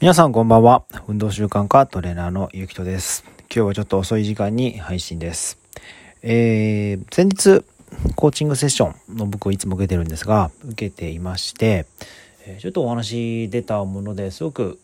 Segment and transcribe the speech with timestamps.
[0.00, 0.84] 皆さんこんばんは。
[1.06, 3.24] 運動習慣科トレーナーのゆきとです。
[3.42, 5.56] 今日はちょっと遅い時間に配信です。
[6.22, 7.64] えー、先日、
[8.16, 11.86] コーチングセッションの僕をいつも受けてるんですが、受けていまして、
[12.44, 14.80] えちょっとお話出たものですごく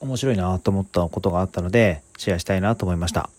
[0.00, 3.30] 面白いなと思ったことがあったので、シェアしたいなと思いました。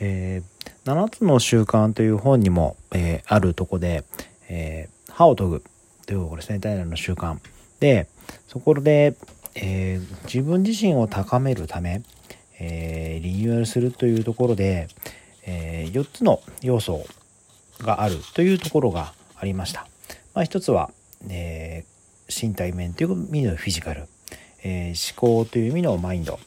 [0.00, 4.04] えー、7つの習慣という本にも、えーあるとこで、
[4.48, 5.62] えー歯を研ぐ
[6.06, 7.36] というこれ生体内の習慣
[7.80, 8.08] で
[8.48, 9.14] そこで、
[9.54, 12.02] えー自分自身を高めるため、
[12.58, 14.88] えーリニューアルするというところで、
[15.44, 17.04] え4つの要素
[17.80, 19.86] があるというところがありました。
[20.34, 20.90] まあ、一つは、
[21.28, 21.84] え
[22.28, 24.06] 身体面という意味のフィジカル、
[24.62, 26.38] え思考という意味のマインド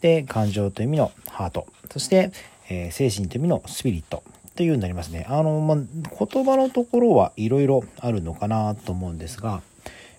[0.00, 2.32] で感情という意味のハートそして、
[2.68, 4.22] え精神という意味のスピリット
[4.56, 5.26] というようになりますね。
[5.28, 9.62] あの、まあ、言葉のところはいろいろあるのかなと思うんですが、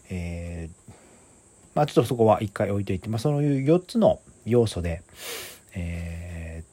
[0.10, 0.81] えー
[1.76, 5.02] まあ、ちょっとそこは一回置いといて、まあ、そういう4つの要素で、
[5.76, 6.72] えー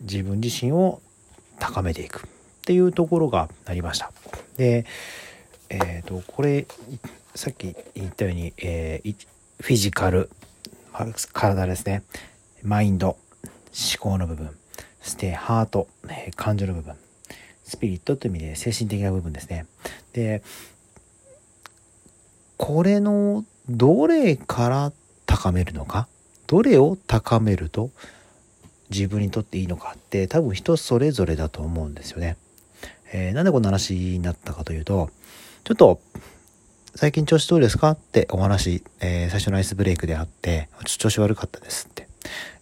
[0.00, 1.00] 自分自身を
[1.58, 2.20] 高めていくっ
[2.66, 4.12] ていうところがありました。
[4.56, 4.84] で、
[5.68, 6.66] えっ、と、これ、
[7.34, 9.16] さっき言ったように、えー
[9.58, 10.28] フィジカル、
[11.32, 12.02] 体ですね、
[12.62, 13.18] マインド、思
[13.98, 14.50] 考の部分、
[15.00, 15.88] そしてハート、
[16.34, 16.94] 感情の部分、
[17.64, 19.64] スピリットという意味で精神的な部分ですね。
[20.12, 20.42] で、
[22.58, 24.92] これのどれから
[25.26, 26.08] 高めるのか、
[26.46, 27.90] どれを高めると
[28.90, 32.36] 自分にとっていいのかって多分人それぞれだと思うんですよね。
[33.12, 35.10] えーなんでこんな話になったかというと、
[35.64, 36.00] ちょっと
[36.94, 42.08] 最近調子どうですかってお話、えー最初のアイスブレイクであって、ちょっと調子悪かったですって。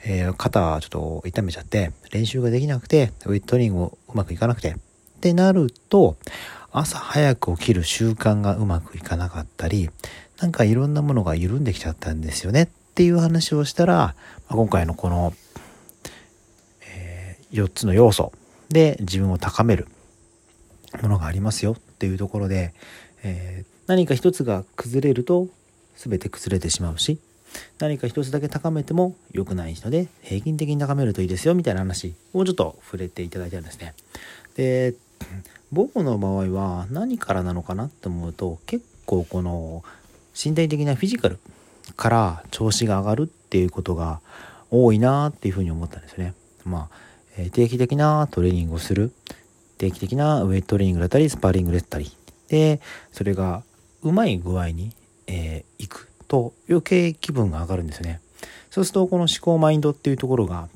[0.07, 4.71] えー肩ちょっと痛めちゃって、練習ができなくて、ウェイトトレーニングもうまくいかなくて。
[4.71, 4.77] っ
[5.21, 6.17] てなると、
[6.71, 9.89] 朝早く起きる習慣がうまくいかなかったり、
[10.41, 12.65] なんかいろんなものが緩んできちゃったんですよね。
[12.65, 14.15] っていう話をしたら、
[14.49, 15.33] ま今回のこの、
[16.83, 18.33] え4つの要素
[18.69, 19.89] で自分を高める
[21.03, 21.73] ものがありますよ。
[21.73, 22.75] っていうところで、
[23.23, 25.49] えー何か一つが崩れると
[25.97, 27.19] 全て崩れてしまうし
[27.79, 31.55] 何か一つだけ高めても良くないので平均的に高めるといいですよ。
[31.55, 33.95] みたいな話をちょっと触れていただいたんですね。
[34.57, 34.95] で
[35.71, 39.85] 僕の場合は何からなのかなって思うと結構この
[40.35, 41.39] 身体的なフィジカル
[41.97, 44.21] から調子が上がるっていうことが
[44.71, 46.35] 多いなっていうふうに思ったんですよね。
[46.65, 46.97] まあ、
[47.37, 49.13] えー定期的なトレーニングをする
[49.79, 52.11] 定期的なウェイトレーニングだったりスパーリングだったり
[52.49, 52.81] で
[53.13, 53.63] それが
[54.03, 54.93] うまい具合に、
[55.27, 58.21] えーいくと余計気分が上がるんですよね。
[58.71, 60.69] そうするとこの思考マインドっていうところが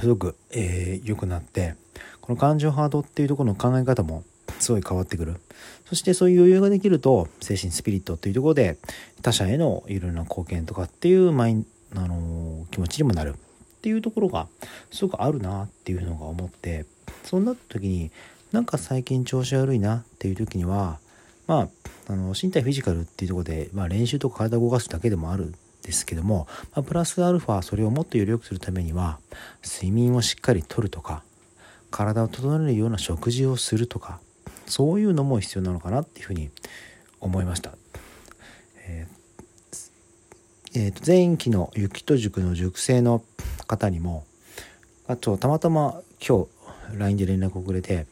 [0.00, 1.74] すごく、えー良くなって
[2.20, 4.24] この感情ハートっていうところの考え方も
[4.64, 5.40] すごい変わってくる。
[5.86, 8.78] そしてそういう余裕ができると精神スピリットっていうところで
[9.22, 13.34] 他者へのいろんな貢献とかっていうマイン、あの気持ちにもなる。
[13.34, 13.36] っ
[13.84, 14.48] ていうところが
[14.90, 16.86] すごくあるなっていうのが思って
[17.22, 18.10] そんな時に
[18.50, 20.98] なんか最近調子悪いなっていう時には
[21.46, 21.68] ま
[22.08, 29.18] ああの身体フィジカルっていうところで、まあ、練習とか体を動かすだけでもあるんですけども、まあ、プラスアルファそれをもっとより良くするためには
[29.62, 31.22] 睡眠をしっかりとるとか
[31.90, 34.18] 体を整えるような食事をするとか
[34.66, 36.50] そういうのも必要なのかなっていうふうに
[37.20, 37.72] 思いました。
[38.86, 39.14] えー
[40.76, 43.22] えーと前期の雪と塾の塾生の
[43.66, 44.24] 方にも
[45.06, 46.46] あとたまたま今
[46.92, 48.06] 日 LINE で連絡をくれて、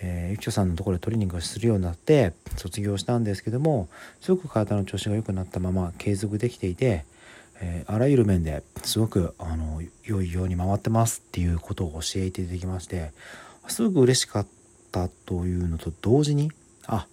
[0.00, 3.88] えー、ゆきとさんのところでトレーニングをするようになって卒業したんですけども
[4.20, 7.04] すごく体の調子が良くなったまま継続できていて、
[7.60, 13.12] えーあらゆる面ですごくあの良いように回ってますっていうことを教えていただきまして
[13.68, 14.61] すごく嬉しかった
[15.26, 16.52] というのと同時に
[16.86, 17.06] あ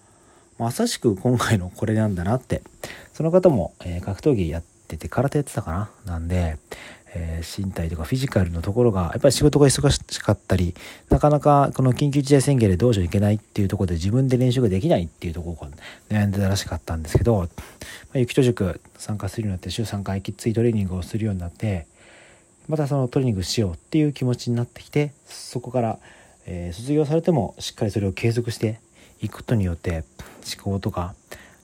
[0.58, 2.62] まさしく今回のこれなんだなって
[3.14, 5.90] その方も、えー格闘技やってて空手やってたかな？
[6.06, 6.58] なんで、
[7.14, 10.76] えー身体とかフィジカルのところがやっぱり仕事が忙しかったり
[11.10, 15.74] なかなかこの緊急事態宣言で道場行けないっていうところで自分で練習ができないっていうところが
[16.10, 17.48] 悩んでたらしかったんですけど、ま
[18.16, 21.88] あ、雪と塾参加するようになって週3回きついトレーニングをするようになって
[22.68, 26.00] またそのトレーニングしようっていう気持ちになってきてそこから、
[26.51, 28.80] えー卒業されてもしっかりそれを継続して
[29.22, 30.04] いくことによって
[30.57, 31.13] 思考とか、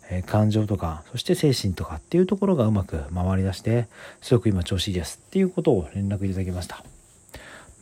[0.10, 3.88] えー感情とかそして精神とかっていうところがうまく回り出して
[4.22, 6.84] すごく今調子いいですっていうことを連絡いただきました。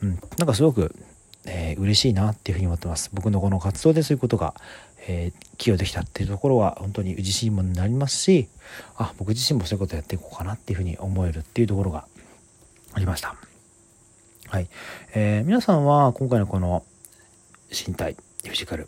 [0.01, 0.95] うん、なんかすごく、
[1.45, 3.09] えー嬉しいなっていうふうに思ってます。
[3.13, 4.53] 僕のこの活動でそういうことが、
[5.07, 8.47] えー寄与できたっていうところは本当に自信もなりますし
[8.97, 12.05] あ僕自身もそういうことやっていこうかなっていうふうに思えるっていうところが
[12.93, 13.35] ありました。
[14.47, 14.67] はい、
[15.13, 16.83] えー皆さんは今回のこの
[17.73, 18.87] 身体フィジカル、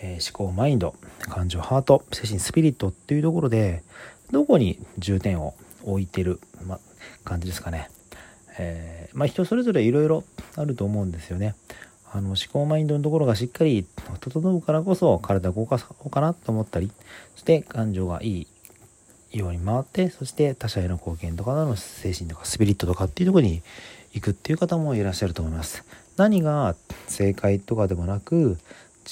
[0.00, 3.82] えー思考マインド感情ハート精神スピリットっていうところで
[4.30, 5.54] どこに重点を
[5.84, 6.78] 置いてる、ま、
[7.24, 7.90] 感じですかね。
[8.58, 10.24] えー、まあ人それぞれいろいろ
[10.56, 11.54] あると思うんですよね。
[12.12, 13.86] あの思考マインドのところがしっかり
[14.20, 16.90] 整うからこそ体を動かそうかなと思ったり
[17.34, 18.46] そして感情がい
[19.32, 23.60] いように回ってそして他者への貢献とかの精神とかスピリットとかっていうとこに
[24.12, 25.84] 行くっていう方もいらっしゃると思います。
[26.16, 26.74] 何が
[27.06, 28.58] 正解とかでもなく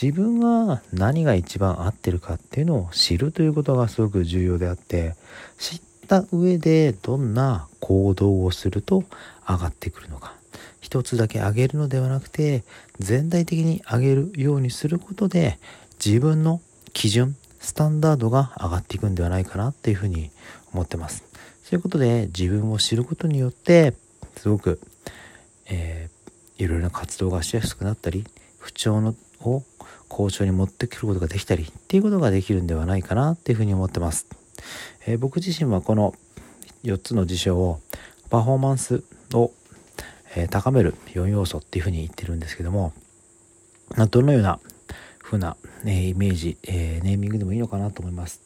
[0.00, 5.14] 自分が何が一番合ってるかっていうのを知るということがすごく重要であって
[5.58, 9.04] 知った上でどんな行動をすると
[9.48, 10.34] 上がってくるのか。
[10.80, 12.62] 一つだけ上げるのではなくて
[12.98, 15.58] 全体的に上げるようにすることで
[16.04, 16.60] 自分の
[16.92, 20.30] 基準スタンダードが上がっていくんではないかなっていうふうに
[20.72, 21.24] 思ってます。
[21.62, 23.94] そういうことで自分を知ることによって
[24.36, 24.80] すごく、
[25.66, 26.13] えー、
[26.58, 28.24] いろいろな活動がしやすくなったり
[28.58, 29.62] 不調のを
[30.08, 34.26] 好調に持ってくることができたりっていうことができるんではないかなっていうふうに思ってます、
[35.06, 36.14] えー、僕自身はこの
[36.84, 37.80] 4つの事象を
[38.30, 39.04] パフォーマンス
[39.34, 39.50] を
[40.36, 42.92] え高める4要素っていうふうに言ってるんですけども、
[44.10, 44.58] どのような
[45.22, 48.42] 風な、ね、イメージ、え、ネーミングでもいいのかなと思います。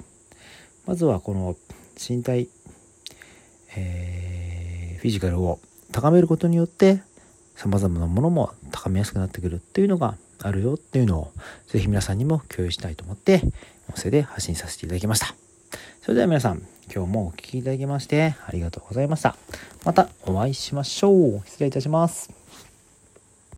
[0.87, 1.57] まずはこの
[1.97, 2.49] 身体、
[3.75, 5.61] え、フィジカルを
[5.93, 7.03] 高めることによって
[7.59, 11.33] 様々なものも高めやすくなってくるっていうのがあるよっていうのを
[11.67, 13.43] ぜひ皆さんにも共有したいと思って
[13.91, 15.35] 音声で発信させていただきました。
[16.01, 16.63] それでは皆さん
[16.95, 19.37] 今日もお聴きいただきましてありがとうございました。
[19.85, 21.43] またお会いしましょう。
[21.47, 22.68] 失礼いたします。